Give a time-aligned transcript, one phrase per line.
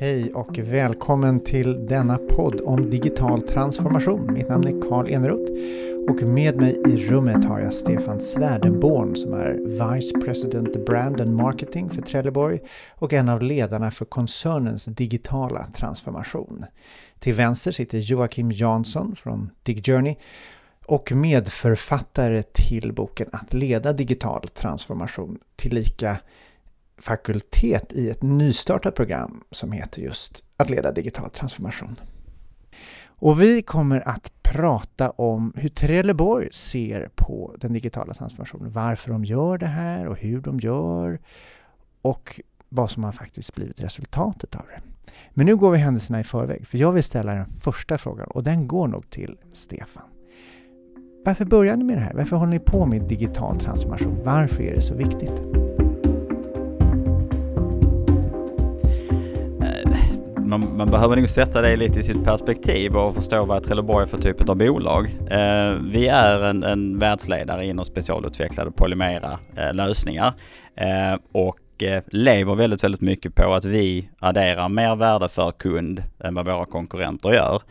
[0.00, 4.32] Hej och välkommen till denna podd om digital transformation.
[4.32, 5.52] Mitt namn är Karl Eneroth
[6.10, 11.36] och med mig i rummet har jag Stefan Svärdenborn som är Vice President Brand and
[11.36, 12.60] Marketing för Trelleborg
[12.94, 16.64] och en av ledarna för koncernens digitala transformation.
[17.18, 20.16] Till vänster sitter Joakim Jansson från DigJourney
[20.86, 26.16] och medförfattare till boken Att leda digital transformation tillika
[27.00, 32.00] fakultet i ett nystartat program som heter just Att leda digital transformation.
[33.06, 38.72] Och vi kommer att prata om hur Trelleborg ser på den digitala transformationen.
[38.72, 41.18] Varför de gör det här och hur de gör
[42.02, 44.80] och vad som har faktiskt blivit resultatet av det.
[45.30, 48.42] Men nu går vi händelserna i förväg, för jag vill ställa den första frågan och
[48.42, 50.02] den går nog till Stefan.
[51.24, 52.14] Varför började ni med det här?
[52.14, 54.18] Varför håller ni på med digital transformation?
[54.24, 55.67] Varför är det så viktigt?
[60.48, 64.06] Man, man, behöver nog sätta det lite i sitt perspektiv och förstå vad Trelleborg är
[64.06, 65.06] för typ av bolag.
[65.30, 70.34] Eh, vi är en, en världsledare inom specialutvecklade polymera eh, lösningar
[70.76, 76.02] eh, och eh, lever väldigt, väldigt mycket på att vi adderar mer värde för kund
[76.24, 77.62] än vad våra konkurrenter gör.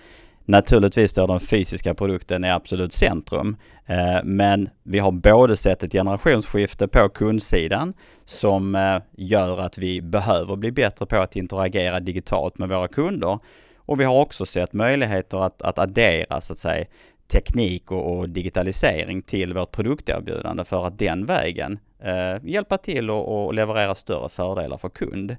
[0.49, 3.57] Naturligtvis står den fysiska produkten i absolut centrum.
[3.85, 7.93] Eh, men vi har både sett ett generationsskifte på kundsidan
[8.25, 13.39] som eh, gör att vi behöver bli bättre på att interagera digitalt med våra kunder.
[13.77, 16.85] Och vi har också sett möjligheter att, att addera så att säga
[17.33, 23.45] teknik och, och digitalisering till vårt produkterbjudande för att den vägen eh, hjälpa till och,
[23.45, 25.35] och leverera större fördelar för kund.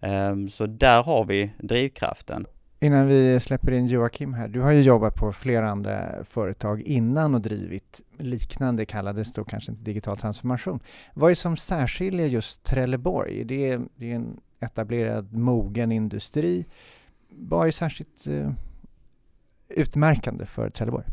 [0.00, 2.46] Eh, så där har vi drivkraften.
[2.82, 7.34] Innan vi släpper in Joakim här, du har ju jobbat på flera andra företag innan
[7.34, 10.80] och drivit liknande, kallades då kanske inte digital transformation.
[11.14, 13.44] Vad är det som särskiljer just Trelleborg?
[13.44, 16.66] Det är, det är en etablerad mogen industri.
[17.28, 18.50] Vad är särskilt eh,
[19.68, 21.04] utmärkande för Trelleborg?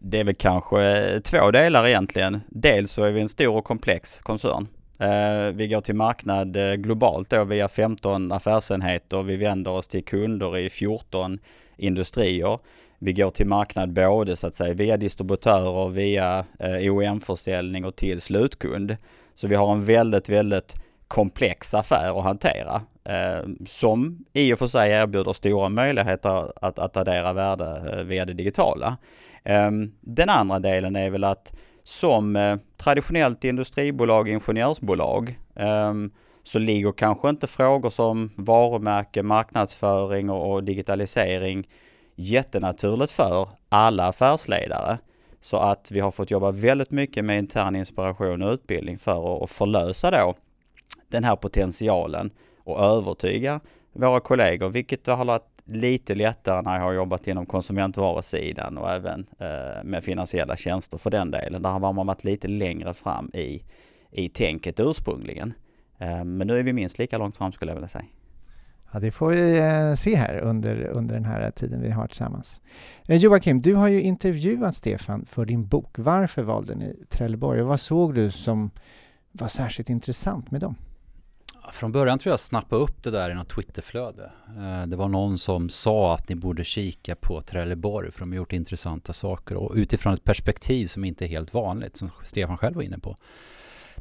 [0.00, 2.40] Det är väl kanske två delar egentligen.
[2.48, 4.66] Dels så är vi en stor och komplex koncern
[4.98, 9.22] Eh, vi går till marknad eh, globalt då via 15 affärsenheter.
[9.22, 11.38] Vi vänder oss till kunder i 14
[11.76, 12.58] industrier.
[12.98, 18.20] Vi går till marknad både så att säga via distributörer, via eh, OEM-försäljning och till
[18.20, 18.96] slutkund.
[19.34, 20.74] Så vi har en väldigt, väldigt
[21.08, 22.82] komplex affär att hantera
[23.66, 28.96] som i och för sig erbjuder stora möjligheter att, att addera värde via det digitala.
[29.44, 31.52] Ehm, den andra delen är väl att
[31.88, 35.94] som eh, traditionellt industribolag, ingenjörsbolag, eh,
[36.42, 41.68] så ligger kanske inte frågor som varumärke, marknadsföring och, och digitalisering
[42.14, 44.98] jättenaturligt för alla affärsledare.
[45.40, 49.50] Så att vi har fått jobba väldigt mycket med intern inspiration och utbildning för att
[49.50, 50.34] förlösa då
[51.08, 52.30] den här potentialen
[52.64, 53.60] och övertyga
[53.92, 59.26] våra kollegor, vilket har varit lite lättare när jag har jobbat inom konsumentvarusidan och även
[59.38, 61.62] eh, med finansiella tjänster för den delen.
[61.62, 63.62] Där har man varit lite längre fram i,
[64.10, 65.52] i tänket ursprungligen.
[65.98, 68.04] Eh, men nu är vi minst lika långt fram skulle jag vilja säga.
[68.92, 72.60] Ja, det får vi eh, se här under, under den här tiden vi har tillsammans.
[73.08, 75.98] Eh, Joakim, du har ju intervjuat Stefan för din bok.
[75.98, 78.70] Varför valde ni Trelleborg och vad såg du som
[79.32, 80.74] var särskilt intressant med dem?
[81.72, 84.30] Från början tror jag snappade upp det där i något Twitterflöde.
[84.58, 88.36] Eh, det var någon som sa att ni borde kika på Trelleborg för de har
[88.36, 92.76] gjort intressanta saker och utifrån ett perspektiv som inte är helt vanligt som Stefan själv
[92.76, 93.16] var inne på.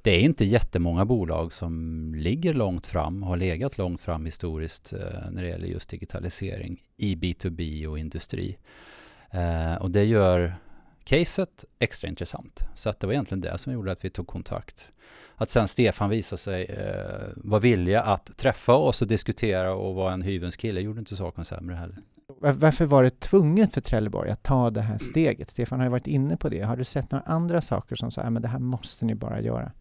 [0.04, 4.94] Det är inte jättemånga bolag som ligger långt fram och har legat långt fram historiskt
[4.94, 8.58] eh, när det gäller just digitalisering i B2B och industri.
[9.32, 10.56] Eh, och det gör
[11.08, 12.64] caset extra intressant.
[12.76, 14.88] Så att det var egentligen det som gjorde att vi tog kontakt.
[15.36, 20.14] Att sen Stefan visade sig eh, vara villiga att träffa oss och diskutera och vara
[20.14, 21.98] en hyvens kille gjorde inte saken sämre heller.
[22.40, 25.50] Varför var det tvunget för Trelleborg att ta det här steget?
[25.50, 26.62] Stefan har ju varit inne på det.
[26.62, 29.72] Har du sett några andra saker som sa att det här måste ni bara göra?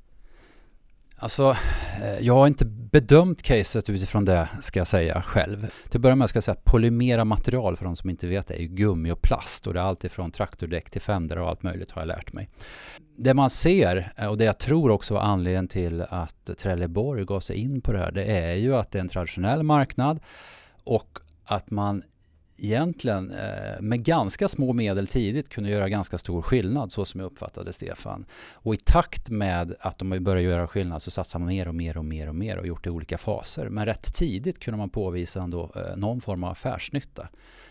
[1.19, 1.56] Alltså,
[2.03, 5.71] eh, jag har inte bedömt caset utifrån det, ska jag säga själv.
[5.88, 8.46] Till att börja med ska jag säga att polymera material, för de som inte vet
[8.46, 11.49] det, är ju gummi och plast och det är allt ifrån traktordäck till fender och
[11.49, 12.49] allt möjligt har jag lärt mig.
[13.19, 17.41] Det man ser, eh, och det jag tror också var anledningen till att Trelleborg gav
[17.41, 20.20] sig in på det här, det är ju att det är en traditionell marknad
[20.85, 22.02] och att man
[22.58, 27.26] egentligen eh, med ganska små medel tidigt kunde göra ganska stor skillnad så som jag
[27.26, 28.26] uppfattade Stefan.
[28.53, 31.97] Och i takt med att de började göra skillnad så satsar man mer och mer
[31.97, 33.69] och mer och mer och gjort det i olika faser.
[33.69, 37.29] Men rätt tidigt kunde man påvisa ändå eh, någon form av affärsnytta.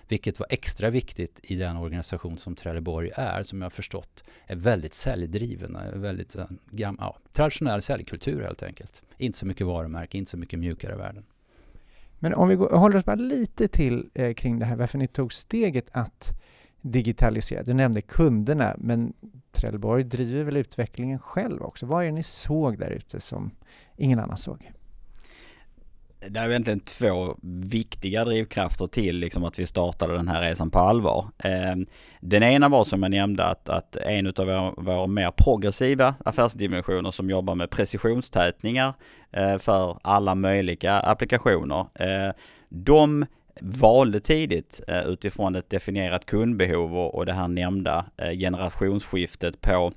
[0.07, 4.55] Vilket var extra viktigt i den organisation som Trelleborg är, som jag har förstått är
[4.55, 9.01] väldigt säljdriven, eh, väldigt eh, ja, traditionell säljkultur helt enkelt.
[9.17, 11.23] Inte så mycket varumärke, inte så mycket mjukare värden.
[12.19, 15.07] Men om vi går, håller oss bara lite till eh, kring det här, varför ni
[15.07, 16.39] tog steget att
[16.81, 17.63] digitalisera.
[17.63, 19.13] Du nämnde kunderna, men
[19.51, 21.85] Trelleborg driver väl utvecklingen själv också?
[21.85, 23.51] Vad är det ni såg där ute som
[23.97, 24.71] ingen annan såg?
[26.29, 30.79] Det är egentligen två viktiga drivkrafter till liksom att vi startade den här resan på
[30.79, 31.25] allvar.
[31.43, 31.85] Ehm,
[32.19, 37.11] den ena var som jag nämnde att, att en av våra, våra mer progressiva affärsdimensioner
[37.11, 38.93] som jobbar med precisionstätningar
[39.31, 41.85] eh, för alla möjliga applikationer.
[41.93, 42.33] Eh,
[42.69, 43.25] de
[43.61, 49.91] valde tidigt eh, utifrån ett definierat kundbehov och det här nämnda generationsskiftet på,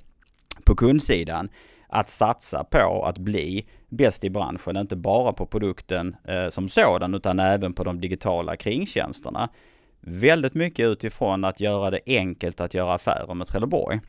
[0.65, 1.49] på kundsidan
[1.89, 7.13] att satsa på att bli bäst i branschen, inte bara på produkten eh, som sådan
[7.13, 9.49] utan även på de digitala kringtjänsterna.
[10.01, 13.99] Väldigt mycket utifrån att göra det enkelt att göra affärer med Trelleborg.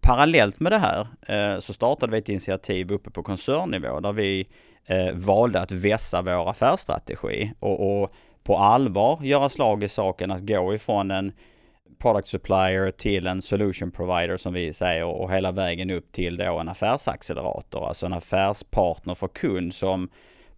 [0.00, 4.46] Parallellt med det här eh, så startade vi ett initiativ uppe på koncernnivå där vi
[4.84, 8.10] eh, valde att vässa vår affärsstrategi och, och
[8.42, 11.32] på allvar göra slag i saken att gå ifrån en
[11.98, 16.58] product supplier till en solution provider som vi säger och hela vägen upp till då
[16.58, 20.08] en affärsaccelerator, alltså en affärspartner för kund som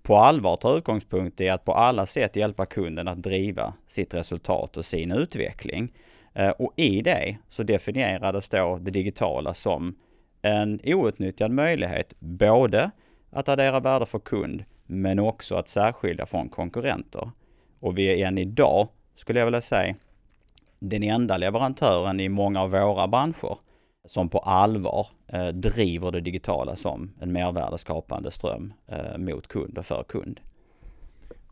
[0.02, 4.76] på allvar tar utgångspunkt i att på alla sätt hjälpa kunden att driva sitt resultat
[4.76, 5.92] och sin utveckling.
[6.34, 9.94] Eh, och i det så definierades då det digitala som
[10.42, 12.90] en outnyttjad möjlighet, både
[13.30, 17.30] att addera värde för kund, men också att särskilja från konkurrenter.
[17.80, 19.94] Och vi är än idag, skulle jag vilja säga,
[20.78, 23.58] den enda leverantören i många av våra branscher
[24.04, 29.86] som på allvar eh, driver det digitala som en mervärdeskapande ström eh, mot kund och
[29.86, 30.40] för kund.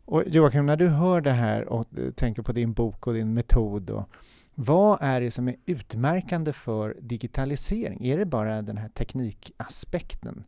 [0.05, 3.33] Och Joakim, när du hör det här och eh, tänker på din bok och din
[3.33, 4.09] metod, och,
[4.55, 8.05] vad är det som är utmärkande för digitalisering?
[8.05, 10.43] Är det bara den här teknikaspekten?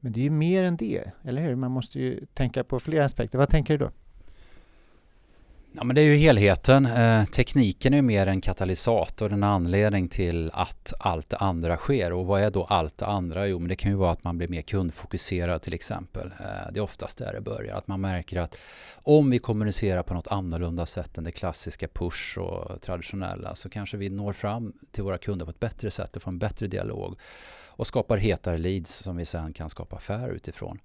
[0.00, 1.54] Men det är ju mer än det, eller hur?
[1.54, 3.38] Man måste ju tänka på fler aspekter.
[3.38, 3.90] Vad tänker du då?
[5.74, 6.86] Ja, men det är ju helheten.
[6.86, 12.12] Eh, tekniken är mer en katalysator, en anledning till att allt det andra sker.
[12.12, 13.46] Och vad är då allt det andra?
[13.46, 16.26] Jo, men det kan ju vara att man blir mer kundfokuserad till exempel.
[16.26, 17.76] Eh, det är oftast där det börjar.
[17.76, 18.58] Att man märker att
[18.94, 23.96] om vi kommunicerar på något annorlunda sätt än det klassiska push och traditionella så kanske
[23.96, 27.18] vi når fram till våra kunder på ett bättre sätt och får en bättre dialog
[27.66, 30.78] och skapar hetare leads som vi sen kan skapa affärer utifrån.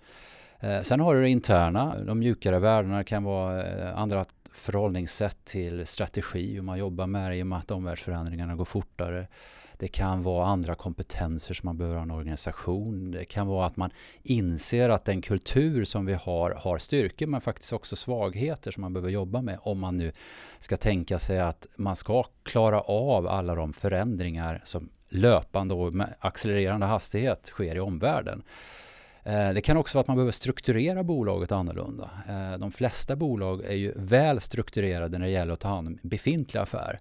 [0.60, 4.26] Eh, sen har du det interna, de mjukare värdena kan vara eh, andra
[4.58, 9.28] förhållningssätt till strategi, hur man jobbar med det i och med att omvärldsförändringarna går fortare.
[9.80, 13.12] Det kan vara andra kompetenser som man behöver ha en organisation.
[13.12, 13.92] Det kan vara att man
[14.24, 18.94] inser att den kultur som vi har har styrkor men faktiskt också svagheter som man
[18.94, 20.12] behöver jobba med om man nu
[20.60, 26.16] ska tänka sig att man ska klara av alla de förändringar som löpande och med
[26.20, 28.44] accelererande hastighet sker i omvärlden.
[29.28, 32.10] Eh, det kan också vara att man behöver strukturera bolaget annorlunda.
[32.30, 36.00] Eh, de flesta bolag är ju väl strukturerade när det gäller att ta hand om
[36.02, 37.00] befintliga affärer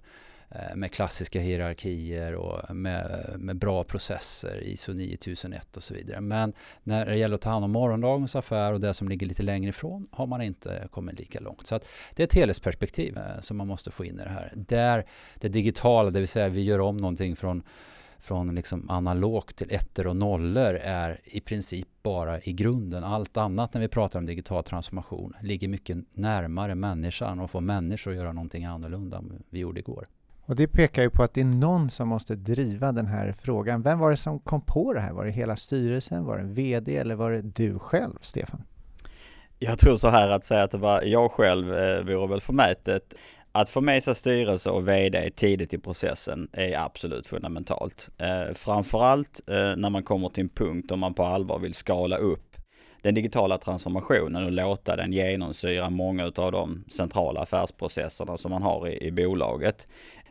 [0.51, 6.21] eh, med klassiska hierarkier och med, med bra processer, ISO 9001 och så vidare.
[6.21, 6.53] Men
[6.83, 9.69] när det gäller att ta hand om morgondagens affär och det som ligger lite längre
[9.69, 11.67] ifrån har man inte kommit lika långt.
[11.67, 14.53] Så att det är ett helhetsperspektiv som man måste få in i det här.
[14.55, 17.63] Där det digitala, det vill säga vi gör om någonting från
[18.27, 23.05] från liksom analogt till ettor och nollor är i princip bara i grunden.
[23.05, 28.11] Allt annat när vi pratar om digital transformation ligger mycket närmare människan och får människor
[28.11, 30.05] att göra någonting annorlunda än vi gjorde igår.
[30.47, 33.83] Och det pekar ju på att det är någon som måste driva den här frågan.
[33.83, 35.13] Vem var det som kom på det här?
[35.13, 36.25] Var det hela styrelsen?
[36.25, 38.63] Var det VD eller var det du själv, Stefan?
[39.59, 43.15] Jag tror så här att säga att det var jag själv eh, vore väl förmätet.
[43.57, 48.09] Att få med sig styrelse och VD tidigt i processen är absolut fundamentalt.
[48.19, 52.17] Eh, framförallt eh, när man kommer till en punkt om man på allvar vill skala
[52.17, 52.57] upp
[53.03, 58.89] den digitala transformationen och låta den genomsyra många av de centrala affärsprocesserna som man har
[58.89, 59.87] i, i bolaget.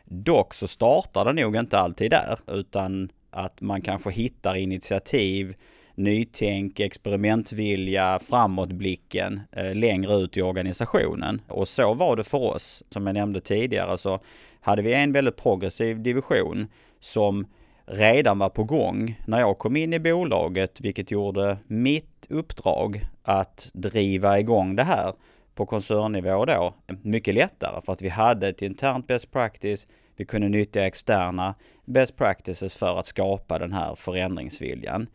[0.06, 5.56] Dock så startar det nog inte alltid där, utan att man kanske hittar initiativ,
[5.96, 11.42] nytänk, experimentvilja, framåtblicken eh, längre ut i organisationen.
[11.48, 12.84] Och så var det för oss.
[12.90, 14.20] Som jag nämnde tidigare så
[14.62, 16.68] hade vi en väldigt progressiv division
[17.00, 17.46] som
[17.86, 23.70] redan var på gång när jag kom in i bolaget, vilket gjorde mitt uppdrag att
[23.74, 25.14] driva igång det här
[25.56, 26.72] på koncernnivå då
[27.02, 29.86] mycket lättare för att vi hade ett internt best practice.
[30.18, 35.08] Vi kunde nyttja externa best practices för att skapa den här förändringsviljan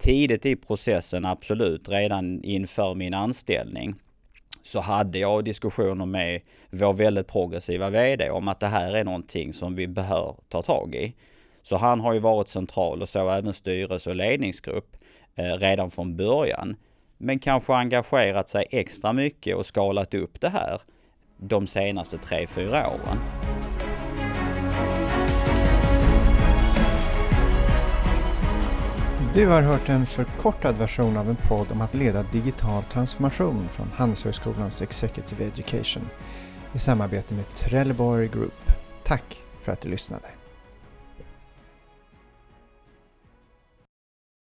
[0.00, 3.94] tidigt i processen, absolut, redan inför min anställning,
[4.62, 6.40] så hade jag diskussioner med
[6.70, 10.94] vår väldigt progressiva VD om att det här är någonting som vi behöver ta tag
[10.94, 11.14] i.
[11.62, 14.96] Så han har ju varit central och så även styrelse och ledningsgrupp
[15.34, 16.76] eh, redan från början.
[17.18, 20.80] men kanske engagerat sig extra mycket och skalat upp det här
[21.36, 23.39] de senaste tre fyra åren.
[29.34, 33.90] Du har hört en förkortad version av en podd om att leda digital transformation från
[33.94, 36.08] Handelshögskolans Executive Education
[36.72, 38.72] i samarbete med Trelleborg Group.
[39.04, 40.39] Tack för att du lyssnade.